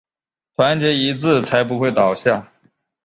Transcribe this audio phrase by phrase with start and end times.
[0.55, 2.51] 团结一致才不会倒下